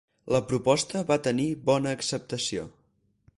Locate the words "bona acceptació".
1.67-2.65